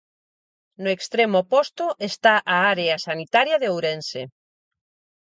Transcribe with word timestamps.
No 0.83 0.89
extremo 0.97 1.37
oposto 1.43 1.85
está 2.09 2.33
a 2.53 2.57
área 2.73 2.95
sanitaria 3.07 3.57
de 3.59 3.67
Ourense. 3.73 4.21